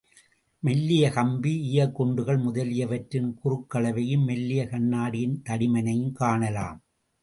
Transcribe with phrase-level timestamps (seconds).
[0.63, 6.79] மெல்லிய கம்பி, ஈயக்குண்டுகள் முதலியவற்றின் குறுக் களவையும் மெல்லிய கண்ணாடியின் தடிமனையும் காணலாம்.